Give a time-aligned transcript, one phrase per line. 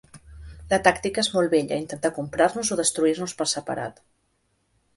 [0.71, 4.05] La tàctica és molt vella: intentar comprar-nos o destruir-nos per separat.